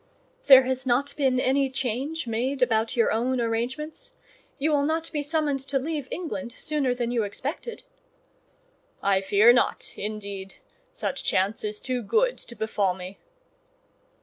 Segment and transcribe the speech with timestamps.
[0.47, 4.13] "There has not been any change made about your own arrangements?
[4.57, 7.83] You will not be summoned to leave England sooner than you expected?"
[9.03, 10.55] "I fear not, indeed:
[10.91, 13.19] such chance is too good to befall me."